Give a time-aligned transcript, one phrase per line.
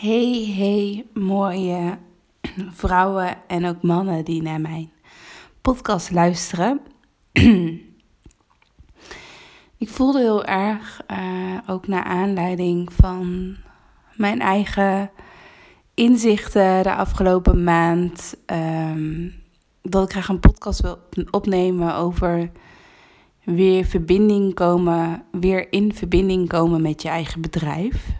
[0.00, 1.98] Hey, hey, mooie
[2.70, 4.90] vrouwen en ook mannen die naar mijn
[5.60, 6.80] podcast luisteren.
[9.78, 13.56] Ik voelde heel erg, uh, ook naar aanleiding van
[14.14, 15.10] mijn eigen
[15.94, 19.34] inzichten de afgelopen maand, um,
[19.82, 20.98] dat ik graag een podcast wil
[21.30, 22.50] opnemen over
[23.44, 28.18] weer verbinding komen, weer in verbinding komen met je eigen bedrijf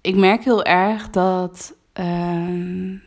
[0.00, 3.00] ik merk heel erg dat uh,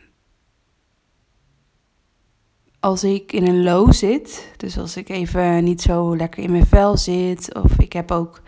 [2.80, 6.66] als ik in een low zit, dus als ik even niet zo lekker in mijn
[6.66, 8.42] vel zit, of ik heb ook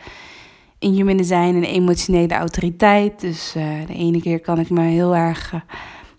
[0.79, 5.17] in human design een emotionele autoriteit, dus uh, de ene keer kan ik me heel
[5.17, 5.61] erg uh,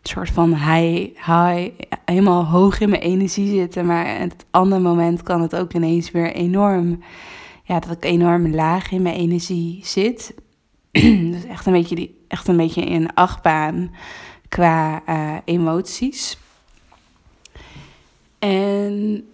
[0.01, 1.69] soort van high, high,
[2.05, 6.33] helemaal hoog in mijn energie zitten, maar het andere moment kan het ook ineens weer
[6.33, 7.03] enorm,
[7.63, 10.33] ja, dat ik enorm laag in mijn energie zit.
[11.33, 13.91] dus echt een beetje, die, echt een beetje in achtbaan
[14.49, 16.37] qua uh, emoties.
[18.39, 19.25] En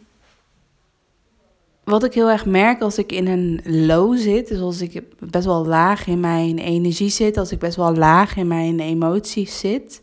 [1.84, 5.46] wat ik heel erg merk als ik in een low zit, dus als ik best
[5.46, 10.02] wel laag in mijn energie zit, als ik best wel laag in mijn emoties zit,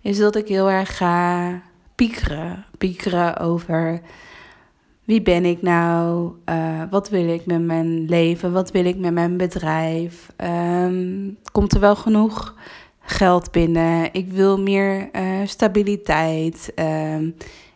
[0.00, 1.62] is dat ik heel erg ga
[1.94, 2.64] piekeren.
[2.78, 4.00] Piekeren over
[5.12, 6.32] wie ben ik nou?
[6.48, 8.52] Uh, wat wil ik met mijn leven?
[8.52, 10.32] Wat wil ik met mijn bedrijf?
[10.84, 12.54] Um, komt er wel genoeg
[13.00, 14.12] geld binnen?
[14.12, 16.72] Ik wil meer uh, stabiliteit.
[16.76, 17.34] Um,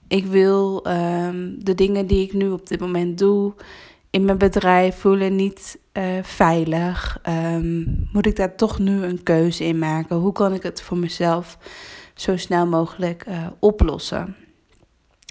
[0.09, 3.55] ik wil um, de dingen die ik nu op dit moment doe
[4.11, 7.21] in mijn bedrijf voelen niet uh, veilig.
[8.13, 10.17] moet ik daar toch nu een keuze in maken?
[10.17, 11.59] Hoe kan ik het voor mezelf
[12.15, 13.27] zo snel mogelijk
[13.59, 14.46] oplossen?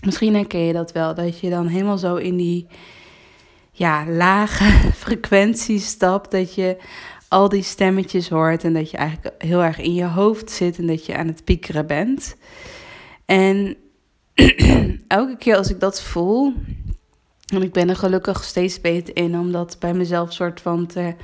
[0.05, 2.67] Misschien herken je dat wel, dat je dan helemaal zo in die
[3.71, 4.63] ja, lage
[5.05, 6.31] frequentie stapt.
[6.31, 6.77] Dat je
[7.27, 10.87] al die stemmetjes hoort en dat je eigenlijk heel erg in je hoofd zit en
[10.87, 12.35] dat je aan het piekeren bent.
[13.25, 13.75] En
[15.07, 16.53] elke keer als ik dat voel,
[17.53, 21.15] en ik ben er gelukkig steeds beter in om dat bij mezelf soort van te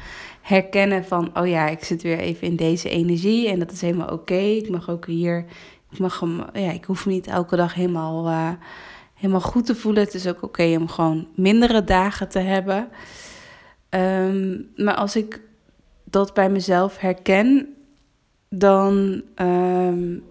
[0.42, 4.12] herkennen van, oh ja, ik zit weer even in deze energie en dat is helemaal
[4.12, 4.34] oké.
[4.34, 5.46] Ik mag ook hier
[5.92, 8.52] ik mag hem, ja, ik hoef niet elke dag helemaal, uh,
[9.14, 10.04] helemaal goed te voelen.
[10.04, 12.88] Het is ook oké om gewoon mindere dagen te hebben.
[13.90, 15.42] Um, maar als ik
[16.04, 17.76] dat bij mezelf herken,
[18.50, 19.22] dan.
[19.36, 20.24] Um,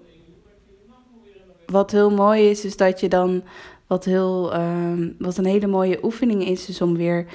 [1.67, 3.43] wat heel mooi is, is dat je dan.
[3.87, 7.27] Wat, heel, um, wat een hele mooie oefening is, is om weer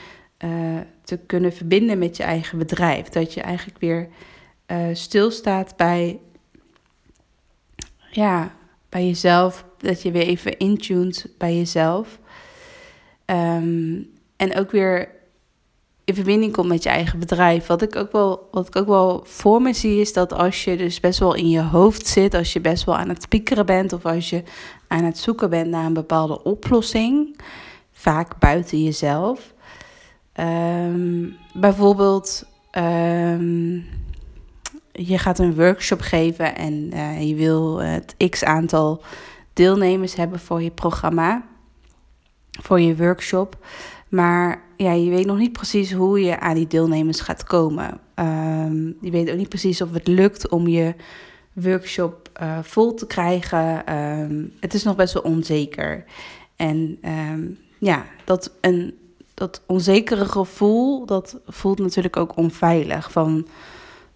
[0.43, 3.09] uh, te kunnen verbinden met je eigen bedrijf.
[3.09, 4.07] Dat je eigenlijk weer
[4.71, 6.19] uh, stilstaat bij
[8.15, 8.51] ja,
[8.89, 12.19] bij jezelf, dat je weer even intuned bij jezelf.
[13.25, 15.09] Um, en ook weer
[16.03, 17.67] in verbinding komt met je eigen bedrijf.
[17.67, 20.77] Wat ik, ook wel, wat ik ook wel voor me zie, is dat als je
[20.77, 23.93] dus best wel in je hoofd zit, als je best wel aan het piekeren bent
[23.93, 24.43] of als je
[24.87, 27.39] aan het zoeken bent naar een bepaalde oplossing,
[27.91, 29.53] vaak buiten jezelf.
[30.39, 32.43] Um, bijvoorbeeld.
[32.71, 33.85] Um,
[34.95, 39.01] je gaat een workshop geven en uh, je wil het x aantal
[39.53, 41.45] deelnemers hebben voor je programma,
[42.51, 43.57] voor je workshop.
[44.09, 47.99] Maar ja, je weet nog niet precies hoe je aan die deelnemers gaat komen.
[48.15, 50.95] Um, je weet ook niet precies of het lukt om je
[51.53, 53.95] workshop uh, vol te krijgen.
[53.95, 56.03] Um, het is nog best wel onzeker.
[56.55, 56.97] En
[57.31, 58.97] um, ja, dat, een,
[59.33, 63.11] dat onzekere gevoel, dat voelt natuurlijk ook onveilig.
[63.11, 63.47] Van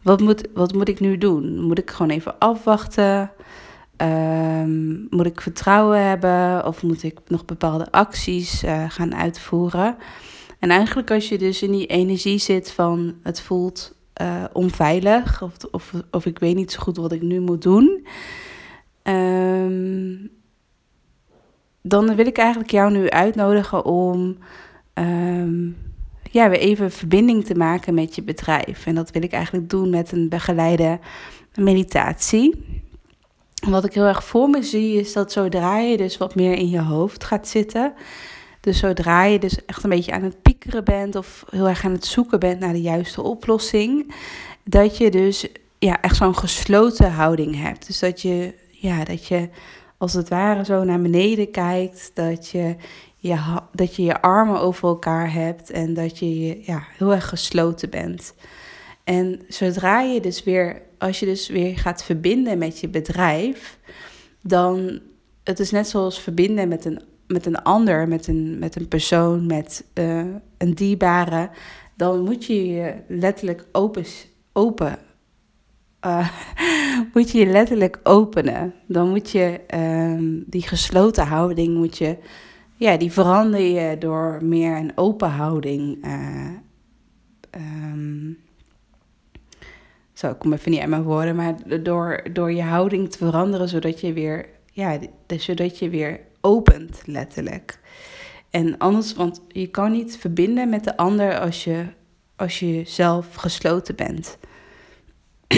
[0.01, 1.61] wat moet, wat moet ik nu doen?
[1.61, 3.31] Moet ik gewoon even afwachten?
[3.97, 6.65] Um, moet ik vertrouwen hebben?
[6.65, 9.97] Of moet ik nog bepaalde acties uh, gaan uitvoeren?
[10.59, 15.53] En eigenlijk als je dus in die energie zit van het voelt uh, onveilig, of,
[15.71, 18.07] of, of ik weet niet zo goed wat ik nu moet doen,
[19.03, 20.29] um,
[21.81, 24.37] dan wil ik eigenlijk jou nu uitnodigen om
[24.93, 25.77] um,
[26.31, 28.85] ja, weer even verbinding te maken met je bedrijf.
[28.85, 30.99] En dat wil ik eigenlijk doen met een begeleide
[31.55, 32.65] meditatie.
[33.59, 36.69] wat ik heel erg voor me zie is dat zodra je dus wat meer in
[36.69, 37.93] je hoofd gaat zitten,
[38.61, 41.91] dus zodra je dus echt een beetje aan het piekeren bent of heel erg aan
[41.91, 44.13] het zoeken bent naar de juiste oplossing,
[44.63, 45.47] dat je dus
[45.79, 47.87] ja, echt zo'n gesloten houding hebt.
[47.87, 49.49] Dus dat je, ja, dat je
[49.97, 52.75] als het ware zo naar beneden kijkt, dat je
[53.19, 53.37] je,
[53.71, 58.33] dat je je armen over elkaar hebt en dat je ja, heel erg gesloten bent.
[59.03, 63.77] En zodra je dus weer, als je dus weer gaat verbinden met je bedrijf,
[64.41, 64.99] dan
[65.43, 69.45] het is net zoals verbinden met een, met een ander, met een, met een persoon,
[69.45, 70.25] met uh,
[70.57, 71.49] een dierbare,
[71.95, 74.05] dan moet je je letterlijk open,
[74.53, 74.97] open
[76.05, 76.29] uh,
[77.13, 78.73] moet je je letterlijk openen.
[78.87, 82.17] Dan moet je ehm, die gesloten houding, moet je,
[82.79, 86.05] ja, die verander je door meer een open houding.
[86.05, 86.49] Uh,
[87.91, 88.37] um,
[90.13, 93.69] zo, ik kom even niet uit mijn woorden, maar door, door je houding te veranderen,
[93.69, 97.79] zodat je weer, ja, zodat je weer opent, letterlijk.
[98.49, 101.85] En anders, want je kan niet verbinden met de ander als je,
[102.35, 104.37] als je zelf gesloten bent.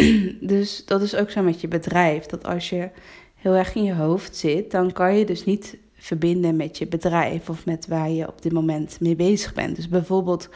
[0.54, 2.26] dus dat is ook zo met je bedrijf.
[2.26, 2.90] Dat als je
[3.36, 7.50] heel erg in je hoofd zit, dan kan je dus niet verbinden met je bedrijf
[7.50, 9.76] of met waar je op dit moment mee bezig bent.
[9.76, 10.50] Dus bijvoorbeeld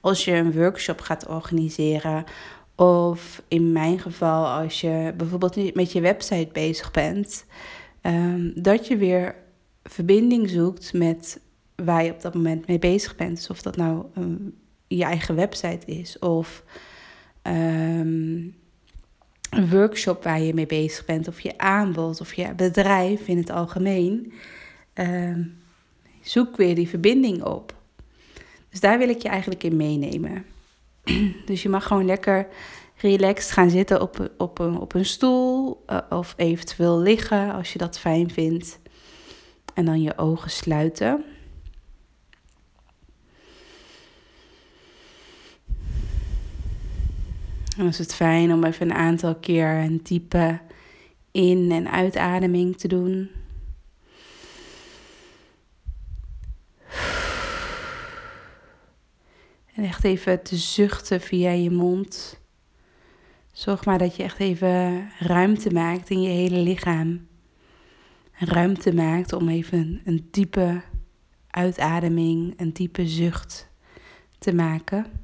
[0.00, 2.24] als je een workshop gaat organiseren.
[2.76, 7.44] Of in mijn geval, als je bijvoorbeeld met je website bezig bent,
[8.02, 9.34] um, dat je weer
[9.82, 11.40] verbinding zoekt met
[11.74, 13.36] waar je op dat moment mee bezig bent.
[13.36, 14.54] Dus of dat nou um,
[14.86, 16.64] je eigen website is of
[17.42, 18.54] um,
[19.50, 23.50] een workshop waar je mee bezig bent, of je aanbod of je bedrijf in het
[23.50, 24.32] algemeen.
[24.94, 25.62] Um,
[26.20, 27.74] zoek weer die verbinding op.
[28.70, 30.44] Dus daar wil ik je eigenlijk in meenemen.
[31.46, 32.48] dus je mag gewoon lekker
[32.96, 37.78] relaxed gaan zitten op, op, een, op een stoel uh, of eventueel liggen als je
[37.78, 38.78] dat fijn vindt.
[39.74, 41.24] En dan je ogen sluiten.
[47.76, 50.60] Dan is het fijn om even een aantal keer een diepe
[51.30, 53.30] in- en uitademing te doen.
[59.74, 62.40] En echt even te zuchten via je mond.
[63.52, 67.26] Zorg maar dat je echt even ruimte maakt in je hele lichaam.
[68.32, 70.82] Ruimte maakt om even een diepe
[71.50, 73.70] uitademing, een diepe zucht
[74.38, 75.21] te maken.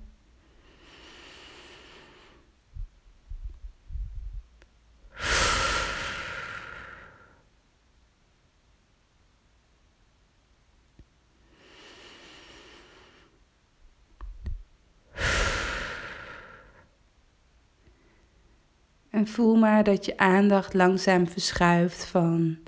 [19.29, 22.59] Voel maar dat je aandacht langzaam verschuift van,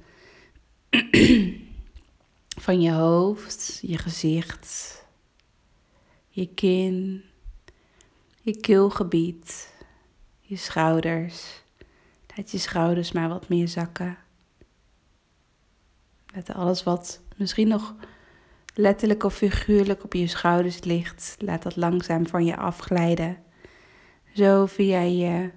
[2.67, 5.05] van je hoofd, je gezicht,
[6.29, 7.25] je kin,
[8.41, 9.73] je keelgebied,
[10.41, 11.63] je schouders.
[12.37, 14.19] Laat je schouders maar wat meer zakken.
[16.35, 17.95] Laat alles wat misschien nog
[18.75, 23.39] letterlijk of figuurlijk op je schouders ligt, laat dat langzaam van je afglijden.
[24.35, 25.51] Zo via je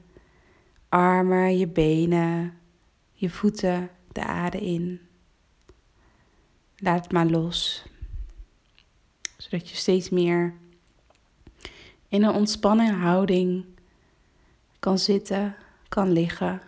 [0.94, 2.58] armen, je benen,
[3.12, 5.02] je voeten de aarde in.
[6.78, 7.86] Laat het maar los.
[9.38, 10.54] Zodat je steeds meer
[12.08, 13.66] in een ontspannen houding
[14.80, 15.56] kan zitten,
[15.90, 16.62] kan liggen.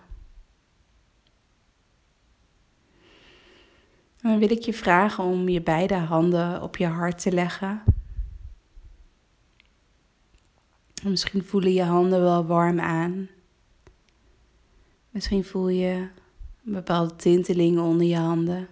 [4.22, 7.84] En dan wil ik je vragen om je beide handen op je hart te leggen.
[11.04, 13.30] misschien voelen je handen wel warm aan.
[15.16, 16.10] Misschien voel je
[16.66, 18.68] een bepaalde tinteling onder je handen.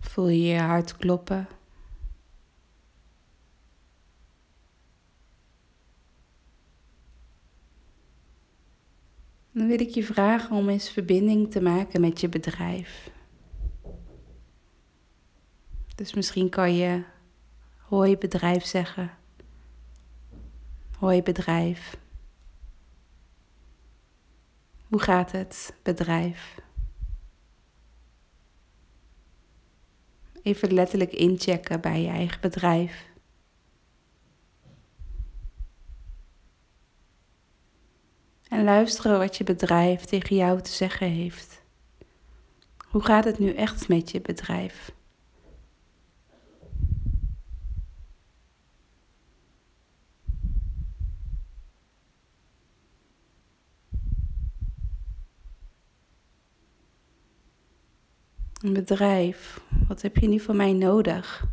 [0.00, 1.48] Voel je je hart kloppen.
[9.52, 13.11] Dan wil ik je vragen om eens verbinding te maken met je bedrijf.
[15.94, 17.02] Dus misschien kan je
[17.78, 19.10] hoi bedrijf zeggen.
[20.98, 21.96] Hoi bedrijf.
[24.88, 26.60] Hoe gaat het bedrijf?
[30.42, 33.10] Even letterlijk inchecken bij je eigen bedrijf.
[38.48, 41.62] En luisteren wat je bedrijf tegen jou te zeggen heeft.
[42.88, 44.92] Hoe gaat het nu echt met je bedrijf?
[58.62, 59.60] Een bedrijf.
[59.88, 61.46] Wat heb je nu van mij nodig?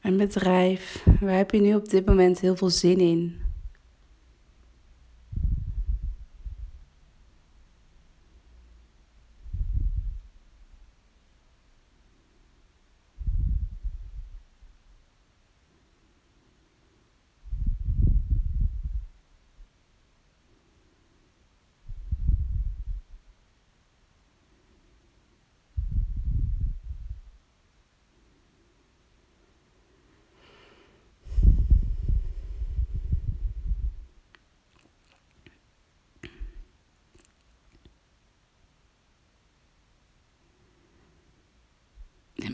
[0.00, 3.43] Een bedrijf, waar heb je nu op dit moment heel veel zin in?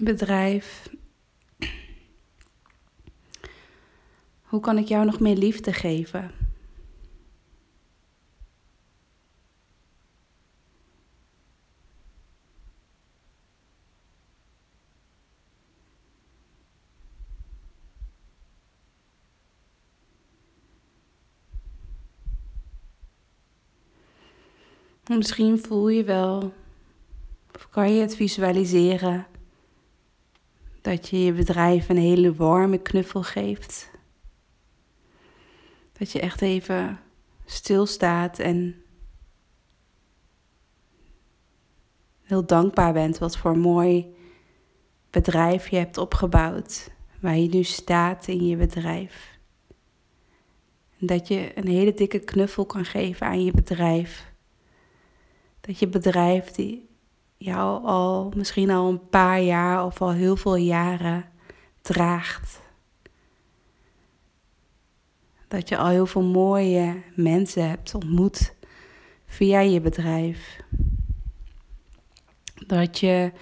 [0.02, 0.88] Bedrijf.
[4.42, 6.30] Hoe kan ik jou nog meer liefde geven?
[25.16, 26.52] Misschien voel je wel,
[27.54, 29.26] of kan je het visualiseren,
[30.80, 33.90] dat je je bedrijf een hele warme knuffel geeft.
[35.92, 37.00] Dat je echt even
[37.44, 38.82] stilstaat en
[42.22, 44.14] heel dankbaar bent wat voor mooi
[45.10, 49.38] bedrijf je hebt opgebouwd, waar je nu staat in je bedrijf.
[50.98, 54.30] Dat je een hele dikke knuffel kan geven aan je bedrijf
[55.60, 56.88] dat je bedrijf die
[57.42, 61.24] jou al misschien al een paar jaar of al heel veel jaren
[61.80, 62.60] draagt.
[65.48, 68.54] Dat je al heel veel mooie mensen hebt ontmoet
[69.26, 70.60] via je bedrijf.
[72.66, 73.32] Dat je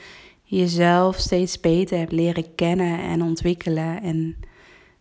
[0.43, 4.03] jezelf steeds beter hebt leren kennen en ontwikkelen.
[4.03, 4.37] En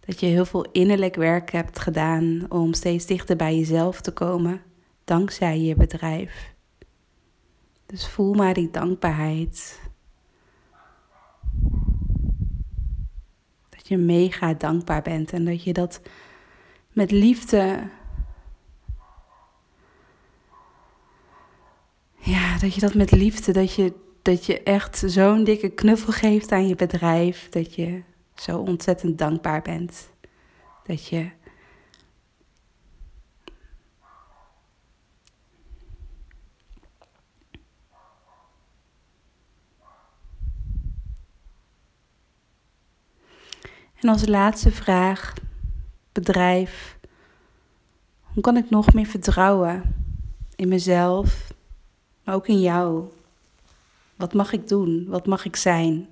[0.06, 4.62] dat je heel veel innerlijk werk hebt gedaan om steeds dichter bij jezelf te komen
[5.04, 6.56] dankzij je bedrijf.
[7.88, 9.80] Dus voel maar die dankbaarheid.
[13.70, 16.02] Dat je mega dankbaar bent en dat je dat
[16.92, 17.90] met liefde.
[22.18, 26.52] Ja, dat je dat met liefde, dat je, dat je echt zo'n dikke knuffel geeft
[26.52, 27.50] aan je bedrijf.
[27.50, 28.04] Dat je
[28.36, 30.10] zo ontzettend dankbaar bent.
[30.84, 31.30] Dat je
[44.02, 45.34] En als laatste vraag,
[46.12, 46.98] bedrijf.
[48.22, 49.96] Hoe kan ik nog meer vertrouwen
[50.56, 51.54] in mezelf,
[52.24, 53.04] maar ook in jou?
[54.16, 55.06] Wat mag ik doen?
[55.08, 56.08] Wat mag ik zijn?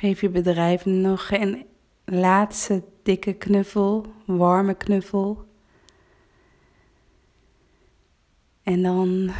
[0.00, 1.66] Geef je bedrijf nog een
[2.04, 5.44] laatste dikke knuffel, warme knuffel.
[8.62, 9.30] En dan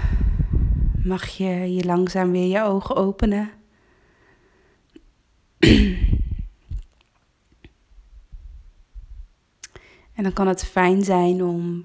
[1.05, 3.51] mag je je langzaam weer je ogen openen.
[10.15, 11.85] En dan kan het fijn zijn om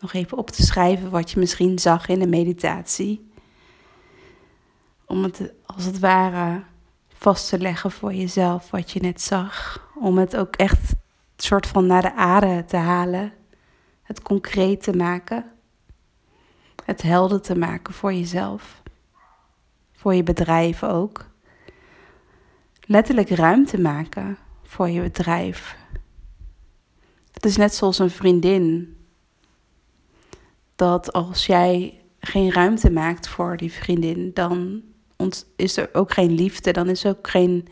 [0.00, 3.30] nog even op te schrijven wat je misschien zag in de meditatie.
[5.06, 6.62] Om het als het ware
[7.20, 9.86] vast te leggen voor jezelf wat je net zag.
[9.94, 10.94] Om het ook echt
[11.36, 13.32] soort van naar de aarde te halen.
[14.02, 15.44] Het concreet te maken.
[16.84, 18.82] Het helder te maken voor jezelf.
[19.92, 21.26] Voor je bedrijf ook.
[22.80, 25.76] Letterlijk ruimte maken voor je bedrijf.
[27.32, 28.96] Het is net zoals een vriendin.
[30.76, 34.82] Dat als jij geen ruimte maakt voor die vriendin, dan
[35.56, 37.68] is er ook geen liefde, dan is er ook geen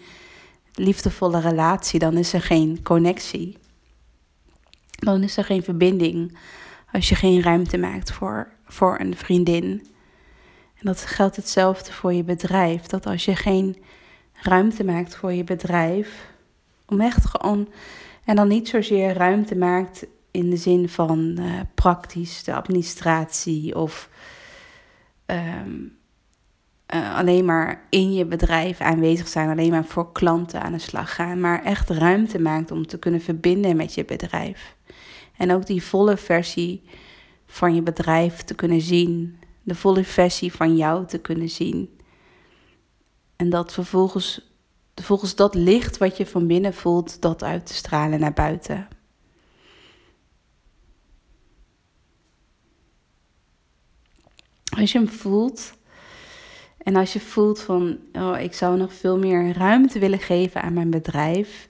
[0.75, 3.59] liefdevolle relatie, dan is er geen connectie.
[4.91, 6.39] Dan is er geen verbinding
[6.93, 9.87] als je geen ruimte maakt voor, voor een vriendin.
[10.75, 12.83] En dat geldt hetzelfde voor je bedrijf.
[12.83, 13.77] Dat als je geen
[14.33, 16.27] ruimte maakt voor je bedrijf,
[16.87, 17.69] om echt gewoon,
[18.25, 24.09] en dan niet zozeer ruimte maakt in de zin van uh, praktisch de administratie of
[25.27, 25.81] ehm,
[26.95, 31.15] uh, alleen maar in je bedrijf aanwezig zijn, alleen maar voor klanten aan de slag
[31.15, 34.77] gaan, maar echt ruimte maakt om te kunnen verbinden met je bedrijf.
[35.37, 36.83] En ook die volle versie
[37.47, 41.99] van je bedrijf te kunnen zien, de volle versie van jou te kunnen zien.
[43.37, 44.53] En dat vervolgens,
[44.95, 48.89] volgens dat licht wat je van binnen voelt, dat uit te stralen naar buiten.
[54.79, 55.78] Als je hem voelt,
[56.79, 60.73] en als je voelt van, oh, ik zou nog veel meer ruimte willen geven aan
[60.73, 61.69] mijn bedrijf,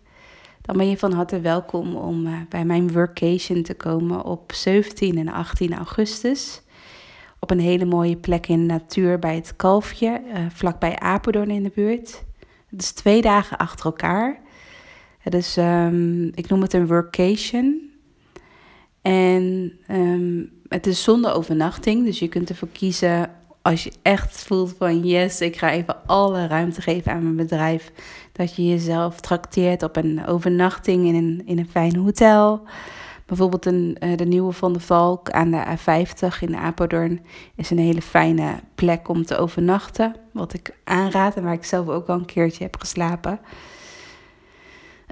[0.62, 5.18] dan ben je van harte welkom om uh, bij mijn workation te komen op 17
[5.18, 6.62] en 18 augustus.
[7.40, 11.62] Op een hele mooie plek in de natuur bij het Kalfje, uh, vlakbij Apeldoorn in
[11.62, 12.24] de buurt.
[12.70, 14.40] Het is twee dagen achter elkaar.
[15.56, 17.90] Um, ik noem het een workation.
[19.02, 23.30] En um, het is zonder overnachting, dus je kunt ervoor kiezen
[23.68, 27.92] als je echt voelt van yes, ik ga even alle ruimte geven aan mijn bedrijf.
[28.32, 32.62] Dat je jezelf trakteert op een overnachting in een, in een fijn hotel.
[33.26, 37.20] Bijvoorbeeld een, uh, de Nieuwe Van de Valk aan de A50 in Apeldoorn
[37.54, 40.14] is een hele fijne plek om te overnachten.
[40.32, 43.40] Wat ik aanraad en waar ik zelf ook al een keertje heb geslapen.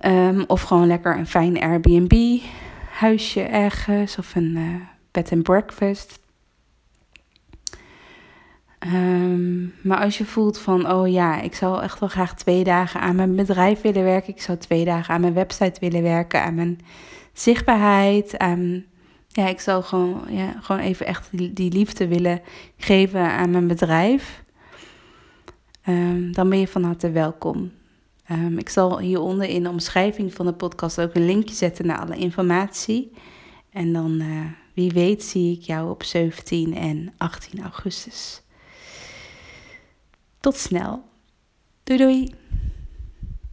[0.04, 2.40] Um, of gewoon lekker een fijn Airbnb
[2.90, 4.75] huisje ergens of een uh,
[5.10, 6.25] bed and breakfast.
[8.93, 13.00] Um, maar als je voelt van, oh ja, ik zou echt wel graag twee dagen
[13.00, 14.33] aan mijn bedrijf willen werken.
[14.33, 16.81] Ik zou twee dagen aan mijn website willen werken, aan mijn
[17.33, 18.35] zichtbaarheid.
[19.28, 22.40] Ja, ik zou gewoon, ja, gewoon even echt die, liefde willen
[22.76, 24.45] geven aan mijn bedrijf.
[25.88, 27.73] Um, dan ben je van harte welkom.
[28.31, 31.99] Um, ik zal hieronder in de omschrijving van de podcast ook een linkje zetten naar
[31.99, 33.12] alle informatie.
[33.71, 38.43] En dan, uh, wie weet, zie ik jou op 17 en 18 augustus.
[40.40, 41.02] Tot snel.
[41.85, 42.35] Doei doei.